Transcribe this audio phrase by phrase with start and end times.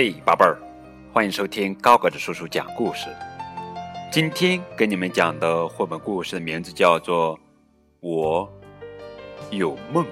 [0.00, 0.56] 嘿，宝贝儿，
[1.12, 3.08] 欢迎收听高个子叔叔讲故事。
[4.12, 7.36] 今天给你们讲的绘本故事的名字叫做
[7.98, 8.48] 《我
[9.50, 10.04] 有梦》。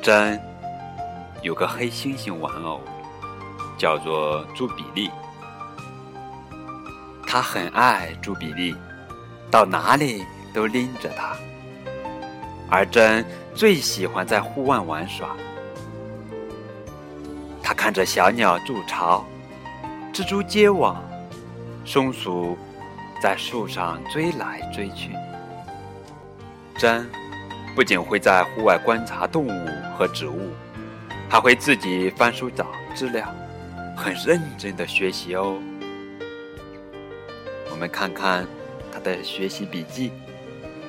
[0.00, 0.40] 真
[1.42, 2.80] 有个黑猩猩玩偶，
[3.76, 5.10] 叫做朱比利。
[7.26, 8.74] 他很爱朱比利，
[9.50, 11.36] 到哪里都拎着它。
[12.70, 15.36] 而真最喜欢在户外玩耍。
[17.80, 19.24] 看着小鸟筑巢，
[20.12, 21.02] 蜘蛛结网，
[21.82, 22.54] 松鼠
[23.22, 25.12] 在树上追来追去。
[26.76, 27.10] 真
[27.74, 30.50] 不仅会在户外观察动物和植物，
[31.26, 33.26] 还会自己翻书找资料，
[33.96, 35.58] 很认真的学习哦。
[37.70, 38.46] 我们看看
[38.92, 40.12] 他的学习笔记。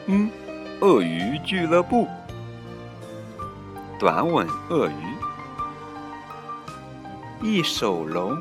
[0.08, 0.30] 嗯，
[0.82, 2.06] 鳄鱼俱乐部，
[3.98, 5.11] 短吻鳄鱼。
[7.44, 8.38] 一手龙，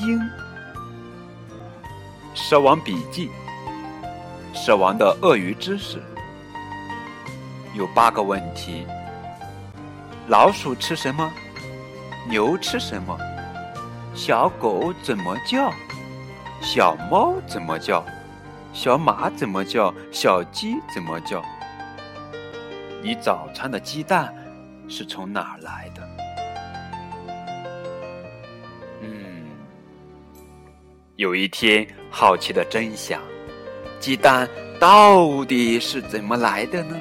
[0.00, 0.16] 鹰，
[2.34, 3.28] 蛇王笔记，
[4.54, 6.00] 蛇王的鳄鱼知识
[7.74, 8.86] 有八个问题：
[10.28, 11.28] 老鼠吃什么？
[12.28, 13.18] 牛吃什么？
[14.14, 15.72] 小狗怎么叫？
[16.60, 18.04] 小猫怎么叫？
[18.72, 19.92] 小马怎么叫？
[20.12, 21.42] 小鸡怎么叫？
[23.02, 24.32] 你早餐的鸡蛋
[24.88, 26.21] 是从哪儿来的？
[31.22, 33.22] 有一天，好奇的真想：
[34.00, 34.48] 鸡蛋
[34.80, 36.96] 到底是怎么来的呢？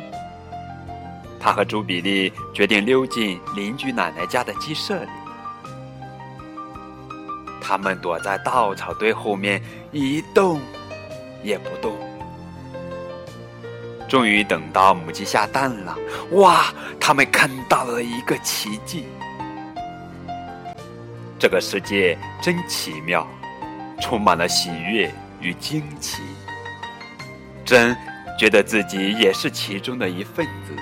[1.39, 5.09] 他和朱比利决定溜进邻居奶奶家的鸡舍里。
[7.59, 9.59] 他们躲在稻草堆后面，
[9.91, 10.61] 一动
[11.41, 11.91] 也不动。
[14.07, 15.97] 终于等到母鸡下蛋了，
[16.33, 16.71] 哇！
[16.99, 19.07] 他们看到了一个奇迹。
[21.39, 23.27] 这个世界真奇妙。
[24.01, 26.21] 充满了喜悦与惊奇，
[27.63, 27.95] 真
[28.37, 30.75] 觉得自己也是其中的一份子。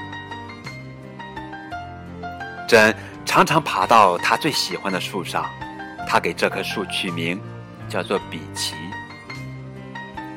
[2.68, 5.46] 真常常爬到他最喜欢的树上，
[6.08, 7.40] 他给这棵树取名
[7.88, 8.74] 叫做比奇。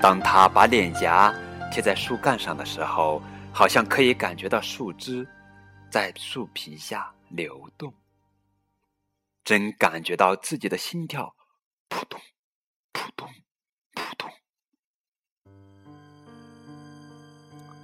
[0.00, 1.32] 当他把脸颊
[1.70, 3.22] 贴在树干上的时候，
[3.52, 5.26] 好像可以感觉到树枝
[5.90, 7.92] 在树皮下流动。
[9.44, 11.34] 真感觉到自己的心跳。
[12.92, 13.28] 扑通，
[13.94, 14.30] 扑通。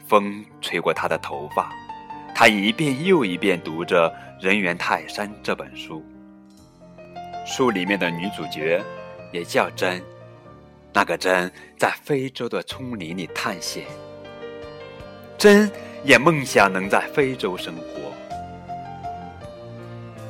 [0.06, 1.72] 风吹过他的头发，
[2.34, 4.10] 他一遍又一遍读着
[4.44, 6.04] 《人猿泰山》这本书。
[7.46, 8.82] 书里面的女主角
[9.32, 10.02] 也叫珍，
[10.92, 13.84] 那个珍在非洲的丛林里探险。
[15.38, 15.70] 真
[16.04, 18.12] 也梦想能在非洲生活，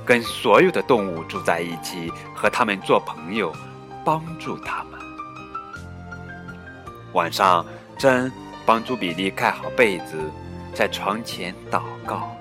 [0.05, 3.53] 跟所有的动物住在一起，和他们做朋友。
[4.09, 4.99] 帮助他们。
[7.13, 7.63] 晚上，
[7.99, 8.33] 珍
[8.65, 10.17] 帮朱比利盖好被子，
[10.73, 12.35] 在床前祷告，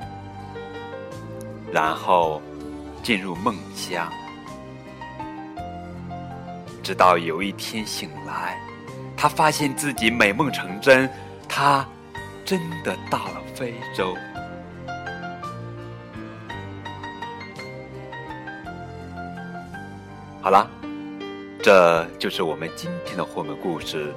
[1.70, 2.42] 然后
[3.04, 4.10] 进入梦乡。
[6.82, 8.58] 直到有一天醒来，
[9.18, 11.10] 他发现自己美梦成真，
[11.50, 11.86] 他
[12.46, 14.16] 真的到了非洲。
[20.42, 20.77] 好了。
[21.68, 24.14] 这就是我们今天的绘本故事。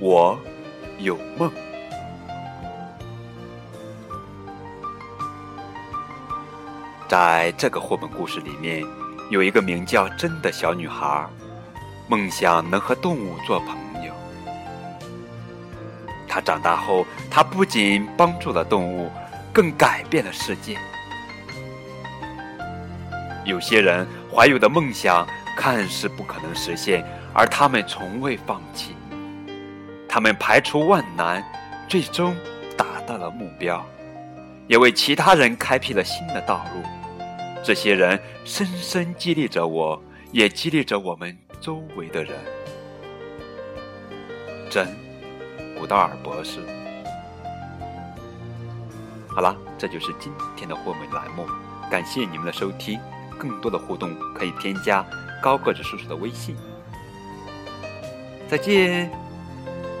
[0.00, 0.36] 我
[0.98, 1.48] 有梦，
[7.06, 8.84] 在这个绘本故事里面，
[9.30, 11.24] 有一个名叫真的小女孩，
[12.08, 14.12] 梦想能和动物做朋友。
[16.26, 19.12] 她长大后，她不仅帮助了动物，
[19.52, 20.76] 更改变了世界。
[23.44, 25.24] 有些人怀有的梦想。
[25.56, 28.96] 看似不可能实现，而他们从未放弃。
[30.08, 31.44] 他们排除万难，
[31.88, 32.34] 最终
[32.76, 33.84] 达到了目标，
[34.66, 36.82] 也为其他人开辟了新的道路。
[37.62, 40.02] 这些人深深激励着我，
[40.32, 42.34] 也激励着我们周围的人。
[44.70, 44.88] 真，
[45.78, 46.60] 古道尔博士。
[49.28, 51.46] 好了，这就是今天的绘本栏目，
[51.90, 52.98] 感谢你们的收听。
[53.38, 55.02] 更多的互动可以添加。
[55.40, 56.56] 高个子叔叔的微信，
[58.48, 59.10] 再见。